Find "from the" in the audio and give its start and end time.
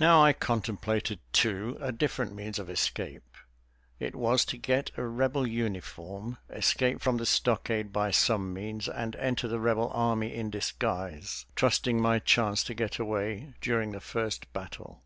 7.00-7.24